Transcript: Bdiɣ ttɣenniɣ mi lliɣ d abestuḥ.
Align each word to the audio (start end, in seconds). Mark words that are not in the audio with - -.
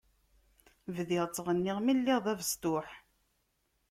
Bdiɣ 0.95 1.23
ttɣenniɣ 1.27 1.77
mi 1.81 1.93
lliɣ 1.99 2.19
d 2.25 2.27
abestuḥ. 2.33 2.87